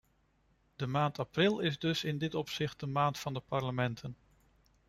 [0.75, 4.15] De maand april is dus in dit opzicht de maand van de parlementen.